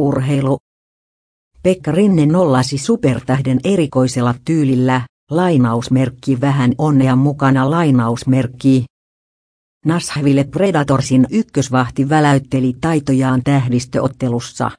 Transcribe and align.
Urheilu. 0.00 0.58
Pekka 1.62 1.92
Rinne 1.92 2.26
nollasi 2.26 2.78
supertähden 2.78 3.60
erikoisella 3.64 4.34
tyylillä, 4.44 5.06
lainausmerkki 5.30 6.40
vähän 6.40 6.72
onnea 6.78 7.16
mukana 7.16 7.70
lainausmerkki. 7.70 8.84
Nashville 9.84 10.44
Predatorsin 10.44 11.26
ykkösvahti 11.30 12.08
väläytteli 12.08 12.74
taitojaan 12.80 13.42
tähdistöottelussa. 13.44 14.70